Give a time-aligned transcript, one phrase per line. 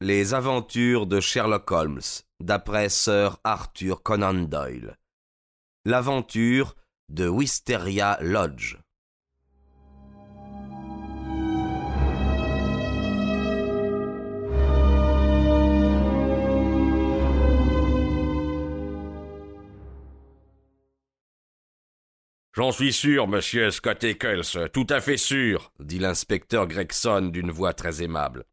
[0.00, 2.00] Les aventures de Sherlock Holmes,
[2.40, 4.98] d'après Sir Arthur Conan Doyle.
[5.84, 6.74] L'aventure
[7.08, 8.76] de Wisteria Lodge.
[22.56, 27.74] J'en suis sûr, monsieur Scott Eccles, tout à fait sûr, dit l'inspecteur Gregson d'une voix
[27.74, 28.44] très aimable.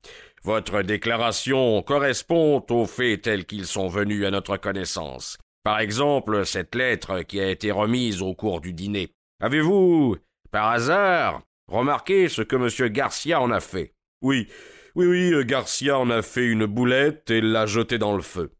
[0.43, 5.37] Votre déclaration correspond aux faits tels qu'ils sont venus à notre connaissance.
[5.63, 9.13] Par exemple, cette lettre qui a été remise au cours du dîner.
[9.39, 10.17] Avez-vous,
[10.51, 12.89] par hasard, remarqué ce que M.
[12.91, 13.93] Garcia en a fait?
[14.23, 14.47] Oui,
[14.95, 18.51] oui, oui, Garcia en a fait une boulette et l'a jetée dans le feu.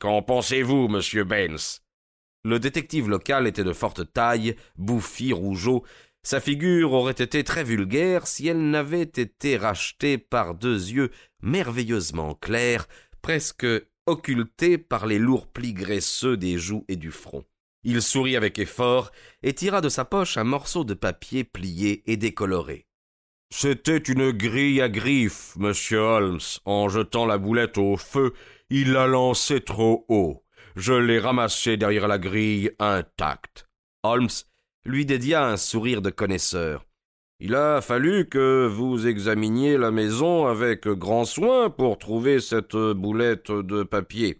[0.00, 1.80] Qu'en pensez-vous, monsieur Benz?
[2.44, 5.84] Le détective local était de forte taille, bouffi, rougeau,
[6.22, 11.10] sa figure aurait été très vulgaire si elle n'avait été rachetée par deux yeux
[11.42, 12.86] merveilleusement clairs,
[13.22, 13.66] presque
[14.06, 17.44] occultés par les lourds plis graisseux des joues et du front.
[17.84, 19.10] Il sourit avec effort
[19.42, 22.86] et tira de sa poche un morceau de papier plié et décoloré.
[23.50, 26.40] C'était une grille à griffes, monsieur Holmes.
[26.64, 28.32] En jetant la boulette au feu,
[28.70, 30.42] il l'a lancée trop haut.
[30.74, 33.68] Je l'ai ramassée derrière la grille intacte.
[34.04, 34.30] Holmes
[34.84, 36.84] lui dédia un sourire de connaisseur.
[37.40, 43.50] Il a fallu que vous examiniez la maison avec grand soin pour trouver cette boulette
[43.50, 44.38] de papier.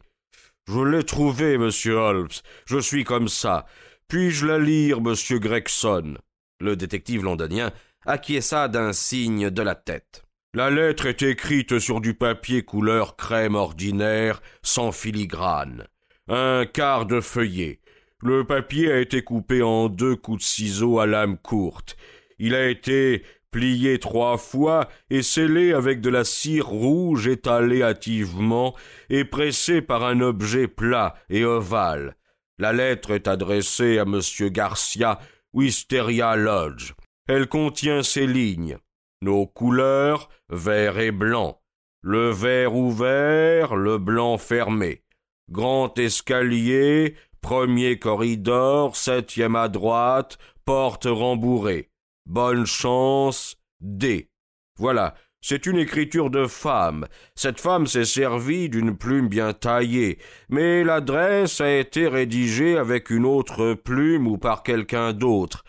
[0.69, 2.29] Je l'ai trouvée, monsieur Holmes.
[2.67, 3.67] Je suis comme ça.
[4.07, 6.15] Puis-je la lire, monsieur Gregson?
[6.61, 7.73] Le détective londonien
[8.07, 10.23] acquiesça d'un signe de la tête.
[10.55, 15.87] La lettre est écrite sur du papier couleur crème ordinaire, sans filigrane.
[16.29, 17.81] Un quart de feuillet.
[18.25, 21.97] Le papier a été coupé en deux coups de ciseaux à lame courte.
[22.39, 28.77] Il a été plié trois fois et scellé avec de la cire rouge étalée hâtivement
[29.11, 32.17] et pressé par un objet plat et ovale.
[32.59, 34.21] La lettre est adressée à M.
[34.51, 35.19] Garcia,
[35.53, 36.93] Wisteria Lodge.
[37.27, 38.79] Elle contient ces lignes.
[39.21, 41.61] Nos couleurs, vert et blanc.
[42.03, 45.03] Le vert ouvert, le blanc fermé.
[45.51, 51.91] Grand escalier, Premier corridor, septième à droite, porte rembourrée.
[52.25, 54.31] Bonne chance, D.
[54.79, 57.07] Voilà, c'est une écriture de femme.
[57.35, 63.27] Cette femme s'est servie d'une plume bien taillée, mais l'adresse a été rédigée avec une
[63.27, 65.65] autre plume ou par quelqu'un d'autre.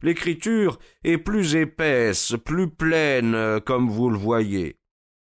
[0.00, 4.78] L'écriture est plus épaisse, plus pleine, comme vous le voyez.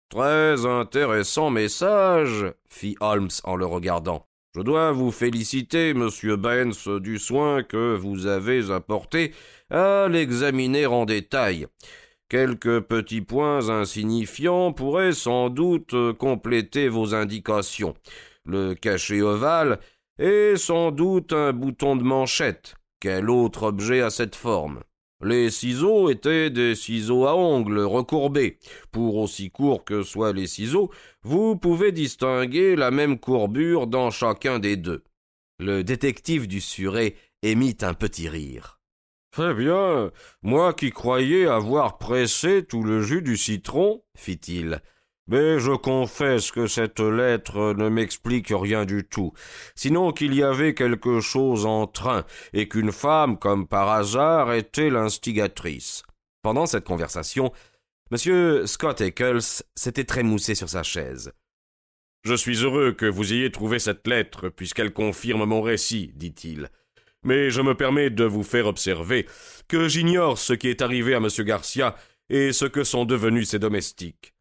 [0.09, 4.27] Très intéressant message, fit Holmes en le regardant.
[4.55, 9.33] Je dois vous féliciter, monsieur Benz, du soin que vous avez apporté
[9.71, 11.65] à l'examiner en détail.
[12.29, 17.95] Quelques petits points insignifiants pourraient sans doute compléter vos indications.
[18.45, 19.79] Le cachet ovale
[20.19, 22.75] est sans doute un bouton de manchette.
[22.99, 24.81] Quel autre objet a cette forme?
[25.23, 28.59] Les ciseaux étaient des ciseaux à ongles recourbés.
[28.91, 30.91] Pour aussi courts que soient les ciseaux,
[31.23, 35.03] vous pouvez distinguer la même courbure dans chacun des deux.
[35.59, 38.79] Le détective du Suré émit un petit rire.
[39.39, 40.11] Eh bien,
[40.43, 44.81] moi qui croyais avoir pressé tout le jus du citron, fit-il,
[45.33, 49.33] mais je confesse que cette lettre ne m'explique rien du tout,
[49.73, 52.23] sinon qu'il y avait quelque chose en train,
[52.53, 56.03] et qu'une femme, comme par hasard, était l'instigatrice.
[56.43, 57.51] Pendant cette conversation,
[58.11, 58.67] M.
[58.67, 61.33] Scott Eccles s'était trémoussé sur sa chaise.
[62.23, 66.69] Je suis heureux que vous ayez trouvé cette lettre, puisqu'elle confirme mon récit, dit-il.
[67.23, 69.25] Mais je me permets de vous faire observer
[69.67, 71.27] que j'ignore ce qui est arrivé à M.
[71.39, 71.95] Garcia
[72.29, 74.32] et ce que sont devenus ses domestiques.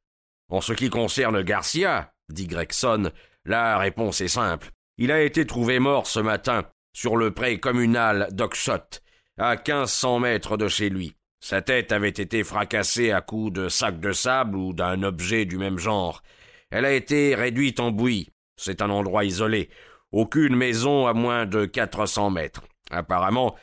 [0.53, 3.11] En ce qui concerne Garcia, dit Gregson,
[3.47, 4.69] la réponse est simple.
[4.99, 9.01] Il a été trouvé mort ce matin, sur le pré communal d'Oxshott,
[9.39, 11.17] à quinze cents mètres de chez lui.
[11.41, 15.57] Sa tête avait été fracassée à coups de sac de sable ou d'un objet du
[15.57, 16.23] même genre.
[16.71, 18.29] Elle a été réduite en bouillie.
[18.59, 19.71] C'est un endroit isolé.
[20.13, 22.63] Aucune maison à moins de quatre cents mètres.
[22.91, 23.57] Apparemment,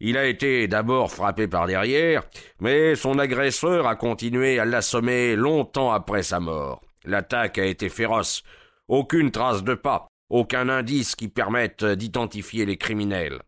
[0.00, 2.24] il a été d'abord frappé par derrière,
[2.60, 6.82] mais son agresseur a continué à l'assommer longtemps après sa mort.
[7.04, 8.42] L'attaque a été féroce.
[8.88, 13.40] Aucune trace de pas, aucun indice qui permette d'identifier les criminels.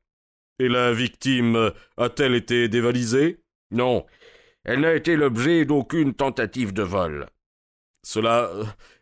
[0.59, 3.41] Et la victime a-t-elle été dévalisée?
[3.71, 4.07] Non.
[4.65, 7.27] Elle n'a été l'objet d'aucune tentative de vol.
[8.03, 8.51] Cela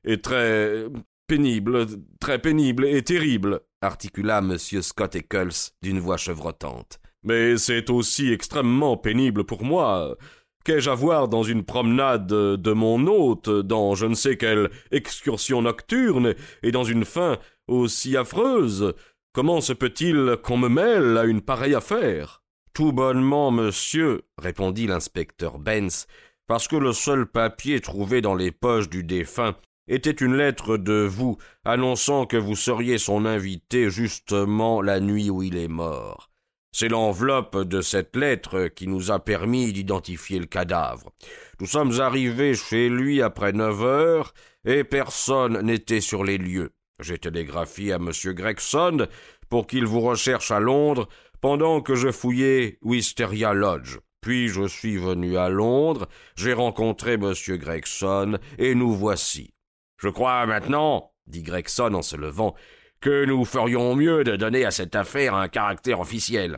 [0.04, 0.86] est très
[1.26, 1.86] pénible,
[2.20, 4.56] très pénible et terrible, articula M.
[4.58, 6.98] Scott Eccles d'une voix chevrotante.
[7.24, 10.16] Mais c'est aussi extrêmement pénible pour moi.
[10.64, 15.62] Qu'ai-je à voir dans une promenade de mon hôte, dans je ne sais quelle excursion
[15.62, 18.94] nocturne, et dans une fin aussi affreuse?
[19.34, 22.42] Comment se peut-il qu'on me mêle à une pareille affaire?
[22.72, 26.06] Tout bonnement, monsieur, répondit l'inspecteur Benz,
[26.46, 29.54] parce que le seul papier trouvé dans les poches du défunt
[29.86, 35.42] était une lettre de vous annonçant que vous seriez son invité justement la nuit où
[35.42, 36.30] il est mort.
[36.76, 41.12] C'est l'enveloppe de cette lettre qui nous a permis d'identifier le cadavre.
[41.60, 44.34] Nous sommes arrivés chez lui après neuf heures
[44.64, 46.72] et personne n'était sur les lieux.
[46.98, 48.10] J'ai télégraphié à M.
[48.34, 49.06] Gregson
[49.48, 51.08] pour qu'il vous recherche à Londres
[51.40, 53.98] pendant que je fouillais Wisteria Lodge.
[54.20, 57.34] Puis je suis venu à Londres, j'ai rencontré M.
[57.50, 59.54] Gregson, et nous voici.
[59.96, 62.56] Je crois maintenant, dit Gregson en se levant,
[63.04, 66.56] que nous ferions mieux de donner à cette affaire un caractère officiel.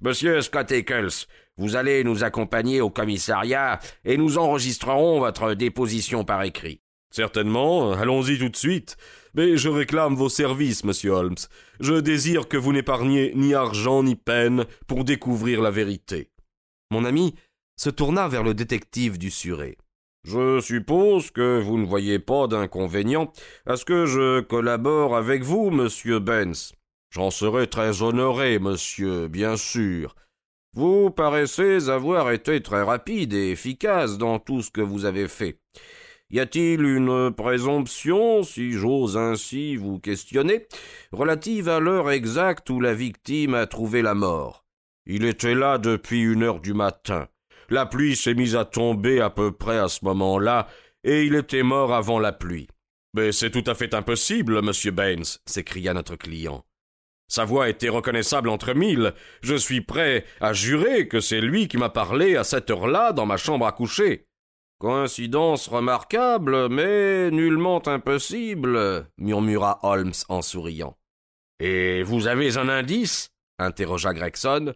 [0.00, 1.26] Monsieur Scott Eccles,
[1.56, 6.80] vous allez nous accompagner au commissariat et nous enregistrerons votre déposition par écrit.
[7.10, 8.96] Certainement, allons-y tout de suite.
[9.34, 11.34] Mais je réclame vos services, monsieur Holmes.
[11.80, 16.30] Je désire que vous n'épargniez ni argent ni peine pour découvrir la vérité.
[16.92, 17.34] Mon ami
[17.74, 19.76] se tourna vers le détective du Suré.
[20.22, 23.32] Je suppose que vous ne voyez pas d'inconvénient
[23.66, 26.74] à ce que je collabore avec vous, monsieur Benz.
[27.10, 30.14] J'en serai très honoré, monsieur, bien sûr.
[30.74, 35.58] Vous paraissez avoir été très rapide et efficace dans tout ce que vous avez fait.
[36.30, 40.68] Y a-t-il une présomption, si j'ose ainsi vous questionner,
[41.10, 44.64] relative à l'heure exacte où la victime a trouvé la mort?
[45.06, 47.26] Il était là depuis une heure du matin.
[47.70, 50.66] La pluie s'est mise à tomber à peu près à ce moment-là,
[51.04, 52.68] et il était mort avant la pluie.
[53.14, 56.64] Mais c'est tout à fait impossible, monsieur Baines, s'écria notre client.
[57.28, 59.14] Sa voix était reconnaissable entre mille.
[59.40, 63.24] Je suis prêt à jurer que c'est lui qui m'a parlé à cette heure-là dans
[63.26, 64.26] ma chambre à coucher.
[64.80, 70.96] Coïncidence remarquable, mais nullement impossible, murmura Holmes en souriant.
[71.60, 73.30] Et vous avez un indice?
[73.60, 74.74] interrogea Gregson.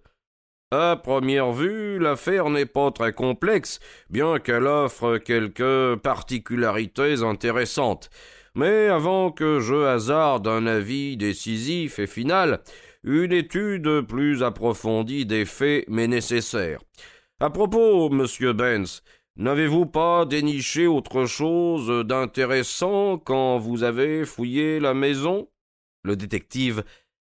[0.77, 3.79] À première vue, l'affaire n'est pas très complexe,
[4.11, 8.11] bien qu'elle offre quelques particularités intéressantes.
[8.57, 12.59] Mais avant que je hasarde un avis décisif et final,
[13.05, 16.81] une étude plus approfondie des faits m'est nécessaire.
[17.39, 19.05] À propos, monsieur Benz,
[19.37, 25.49] n'avez-vous pas déniché autre chose d'intéressant quand vous avez fouillé la maison?
[26.03, 26.83] Le détective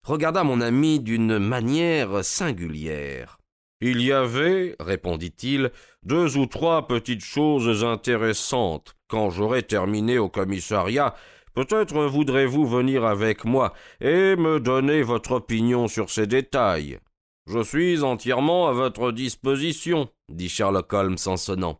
[0.08, 3.40] regarda mon ami d'une manière singulière.
[3.82, 5.72] Il y avait, répondit-il,
[6.04, 8.96] deux ou trois petites choses intéressantes.
[9.10, 11.14] Quand j'aurai terminé au commissariat,
[11.54, 17.00] peut-être voudrez-vous venir avec moi et me donner votre opinion sur ces détails.
[17.46, 21.80] Je suis entièrement à votre disposition, dit Sherlock Holmes en sonnant.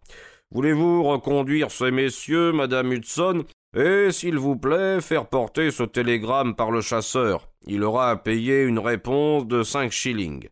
[0.52, 3.46] Voulez-vous reconduire ces messieurs, madame Hudson,
[3.76, 7.50] et, s'il vous plaît, faire porter ce télégramme par le chasseur?
[7.68, 10.48] Il aura à payer une réponse de cinq shillings.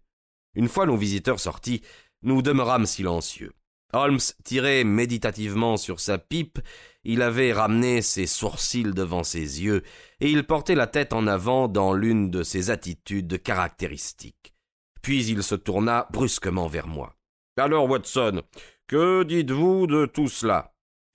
[0.53, 1.81] Une fois nos visiteurs sortis,
[2.23, 3.53] nous demeurâmes silencieux.
[3.93, 6.59] Holmes tirait méditativement sur sa pipe,
[7.05, 9.83] il avait ramené ses sourcils devant ses yeux,
[10.19, 14.53] et il portait la tête en avant dans l'une de ses attitudes caractéristiques.
[15.01, 17.15] Puis il se tourna brusquement vers moi.
[17.57, 18.41] Alors, Watson,
[18.87, 20.73] que dites-vous de tout cela?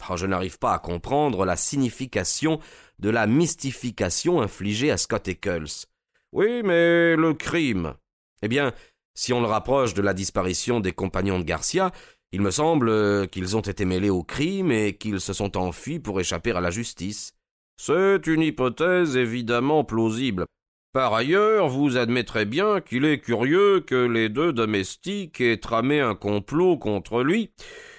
[0.09, 2.59] Ah, je n'arrive pas à comprendre la signification
[2.99, 5.87] de la mystification infligée à Scott Eccles.
[6.33, 7.95] Oui, mais le crime.
[8.43, 8.73] Eh bien,
[9.15, 11.91] si on le rapproche de la disparition des compagnons de Garcia,
[12.33, 16.21] il me semble qu'ils ont été mêlés au crime et qu'ils se sont enfuis pour
[16.21, 17.33] échapper à la justice.
[17.77, 20.45] C'est une hypothèse évidemment plausible.
[20.93, 26.15] Par ailleurs, vous admettrez bien qu'il est curieux que les deux domestiques aient tramé un
[26.15, 27.51] complot contre lui,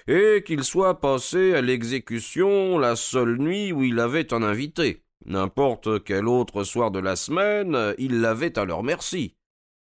[0.08, 5.04] et qu'il soit passé à l'exécution la seule nuit où il avait un invité.
[5.26, 9.36] N'importe quel autre soir de la semaine, il l'avait à leur merci.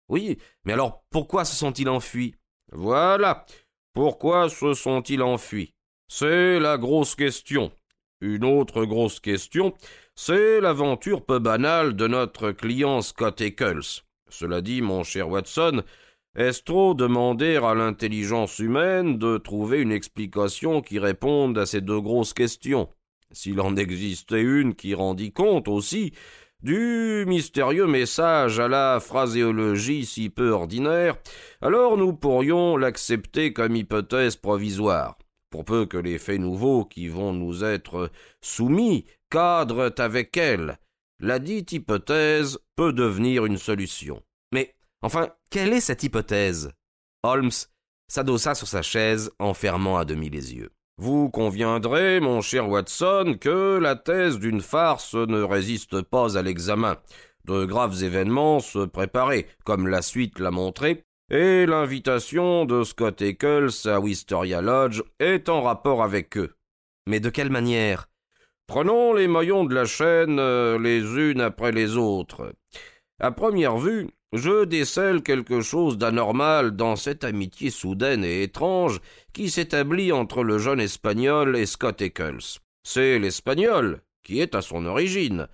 [0.08, 2.34] Oui, mais alors pourquoi se sont-ils enfuis?
[2.72, 3.46] Voilà.
[3.94, 5.74] Pourquoi se sont-ils enfuis?
[6.08, 7.72] C'est la grosse question.
[8.20, 9.74] Une autre grosse question,
[10.16, 14.02] c'est l'aventure peu banale de notre client Scott Eccles.
[14.28, 15.82] Cela dit, mon cher Watson,
[16.34, 22.00] est-ce trop demander à l'intelligence humaine de trouver une explication qui réponde à ces deux
[22.00, 22.88] grosses questions?
[23.32, 26.12] S'il en existait une qui rendit compte aussi
[26.62, 31.16] du mystérieux message à la phraséologie si peu ordinaire,
[31.60, 35.18] alors nous pourrions l'accepter comme hypothèse provisoire
[35.50, 40.78] pour peu que les faits nouveaux qui vont nous être soumis cadrent avec elle,
[41.20, 44.22] la dite hypothèse peut devenir une solution.
[44.52, 46.72] Mais, enfin, quelle est cette hypothèse?
[47.22, 47.50] Holmes
[48.08, 50.70] s'adossa sur sa chaise en fermant à demi les yeux.
[51.00, 56.96] Vous conviendrez, mon cher Watson, que la thèse d'une farce ne résiste pas à l'examen.
[57.44, 63.70] De graves événements se préparaient, comme la suite l'a montré, et l'invitation de Scott Eccles
[63.84, 66.56] à Wisteria Lodge est en rapport avec eux.
[67.06, 68.08] Mais de quelle manière?
[68.66, 72.52] Prenons les maillons de la chaîne euh, les unes après les autres.
[73.20, 79.00] À première vue, je décèle quelque chose d'anormal dans cette amitié soudaine et étrange
[79.32, 82.58] qui s'établit entre le jeune Espagnol et Scott Eccles.
[82.82, 85.48] C'est l'Espagnol qui est à son origine.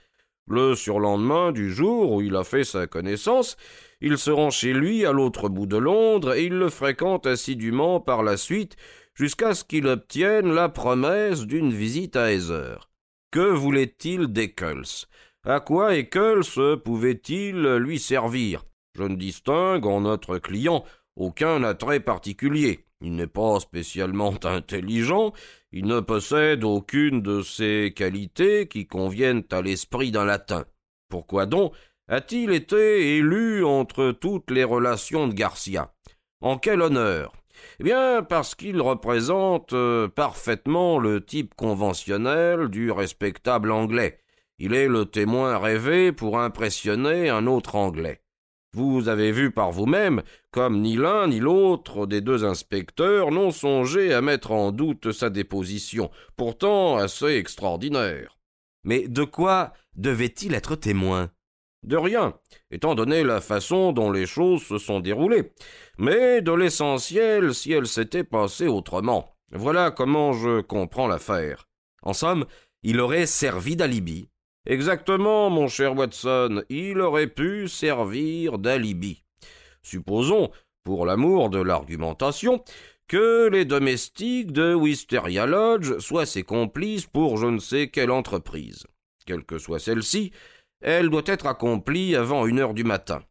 [0.48, 3.56] Le surlendemain du jour où il a fait sa connaissance,
[4.00, 8.00] il se rend chez lui à l'autre bout de Londres et il le fréquente assidûment
[8.00, 8.76] par la suite
[9.14, 12.90] jusqu'à ce qu'il obtienne la promesse d'une visite à Heather.
[13.30, 15.06] Que voulait-il d'Eccles?
[15.44, 18.64] À quoi Eccles pouvait-il lui servir?
[18.96, 20.84] Je ne distingue en notre client
[21.16, 22.86] aucun attrait particulier.
[23.00, 25.32] Il n'est pas spécialement intelligent,
[25.72, 30.64] il ne possède aucune de ces qualités qui conviennent à l'esprit d'un latin.
[31.08, 31.74] Pourquoi donc
[32.08, 35.92] a-t-il été élu entre toutes les relations de Garcia?
[36.40, 37.32] En quel honneur?
[37.80, 44.18] Eh bien, parce qu'il représente euh, parfaitement le type conventionnel du respectable anglais.
[44.58, 48.20] Il est le témoin rêvé pour impressionner un autre Anglais.
[48.72, 54.12] Vous avez vu par vous-même comme ni l'un ni l'autre des deux inspecteurs n'ont songé
[54.12, 58.36] à mettre en doute sa déposition, pourtant assez extraordinaire.
[58.82, 61.30] Mais de quoi devait-il être témoin?
[61.84, 62.34] De rien,
[62.70, 65.52] étant donné la façon dont les choses se sont déroulées,
[65.98, 69.36] mais de l'essentiel si elles s'étaient passées autrement.
[69.52, 71.68] Voilà comment je comprends l'affaire.
[72.02, 72.46] En somme,
[72.82, 74.30] il aurait servi d'alibi.
[74.66, 79.22] Exactement, mon cher Watson, il aurait pu servir d'alibi.
[79.82, 80.50] Supposons,
[80.84, 82.64] pour l'amour de l'argumentation,
[83.06, 88.86] que les domestiques de Wisteria Lodge soient ses complices pour je ne sais quelle entreprise.
[89.26, 90.32] Quelle que soit celle-ci,
[90.80, 93.22] elle doit être accomplie avant une heure du matin.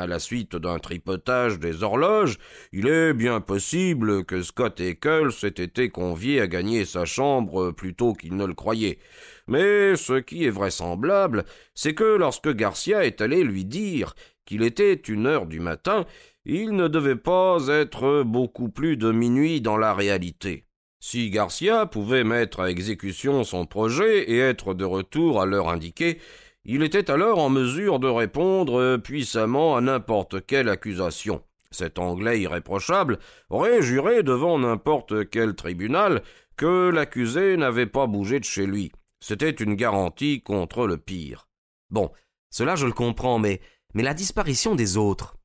[0.00, 2.38] À la suite d'un tripotage des horloges,
[2.72, 7.94] il est bien possible que Scott Eccles ait été convié à gagner sa chambre plus
[7.94, 8.98] tôt qu'il ne le croyait.
[9.46, 14.14] Mais ce qui est vraisemblable, c'est que lorsque Garcia est allé lui dire
[14.46, 16.06] qu'il était une heure du matin,
[16.46, 20.64] il ne devait pas être beaucoup plus de minuit dans la réalité.
[20.98, 26.20] Si Garcia pouvait mettre à exécution son projet et être de retour à l'heure indiquée,
[26.64, 31.42] il était alors en mesure de répondre puissamment à n'importe quelle accusation.
[31.70, 36.22] Cet Anglais irréprochable aurait juré devant n'importe quel tribunal
[36.56, 38.92] que l'accusé n'avait pas bougé de chez lui.
[39.20, 41.48] C'était une garantie contre le pire.
[41.90, 42.10] Bon,
[42.50, 43.60] cela je le comprends, mais,
[43.94, 45.36] mais la disparition des autres?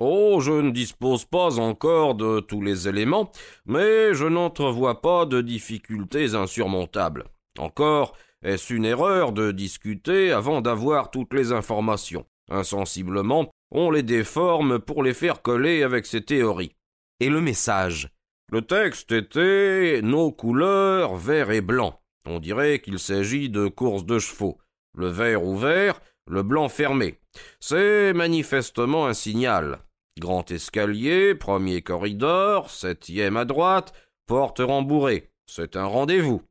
[0.00, 3.30] Oh, je ne dispose pas encore de tous les éléments,
[3.64, 7.24] mais je n'entrevois pas de difficultés insurmontables.
[7.58, 12.26] Encore, est-ce une erreur de discuter avant d'avoir toutes les informations?
[12.50, 16.76] Insensiblement, on les déforme pour les faire coller avec ces théories.
[17.20, 18.10] Et le message?
[18.52, 22.00] Le texte était nos couleurs vert et blanc.
[22.28, 24.58] On dirait qu'il s'agit de courses de chevaux.
[24.96, 27.18] Le vert ouvert, le blanc fermé.
[27.60, 29.78] C'est manifestement un signal.
[30.20, 33.92] Grand escalier, premier corridor, septième à droite,
[34.26, 35.30] porte rembourrée.
[35.46, 36.42] C'est un rendez-vous.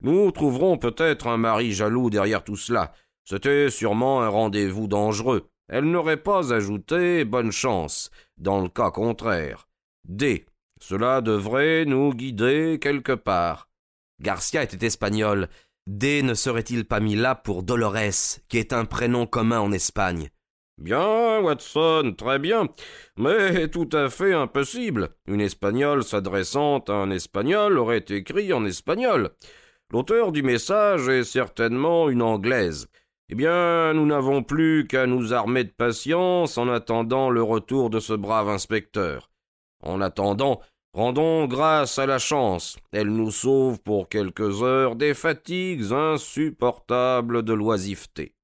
[0.00, 2.92] Nous trouverons peut-être un mari jaloux derrière tout cela.
[3.24, 5.50] C'était sûrement un rendez-vous dangereux.
[5.68, 9.68] Elle n'aurait pas ajouté bonne chance, dans le cas contraire.
[10.04, 10.46] D.
[10.80, 13.68] Cela devrait nous guider quelque part.
[14.20, 15.48] Garcia était espagnol.
[15.86, 20.30] D ne serait-il pas mis là pour Dolores, qui est un prénom commun en Espagne?
[20.78, 22.68] Bien, Watson, très bien,
[23.16, 25.08] mais tout à fait impossible.
[25.26, 29.30] Une espagnole s'adressant à un espagnol aurait écrit en espagnol.
[29.90, 32.88] L'auteur du message est certainement une Anglaise.
[33.30, 37.98] Eh bien, nous n'avons plus qu'à nous armer de patience en attendant le retour de
[37.98, 39.30] ce brave inspecteur.
[39.82, 40.60] En attendant,
[40.92, 42.76] rendons grâce à la chance.
[42.92, 48.34] Elle nous sauve pour quelques heures des fatigues insupportables de l'oisiveté.